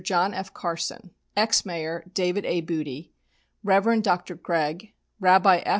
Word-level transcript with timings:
John 0.03 0.33
F. 0.33 0.51
Carson, 0.53 1.11
ex 1.37 1.63
Mayor 1.65 2.03
David 2.13 2.43
A. 2.45 2.61
Boody, 2.61 3.13
Rev. 3.63 4.01
Dr. 4.01 4.33
Gregg, 4.35 4.93
Rabbi 5.19 5.57
F. 5.59 5.67